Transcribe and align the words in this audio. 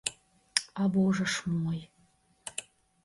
А 0.83 0.87
божа 0.95 1.25
ж 1.35 1.53
мой! 1.61 1.81